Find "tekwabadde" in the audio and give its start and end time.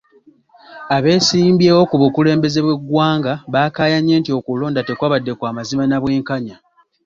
4.87-5.31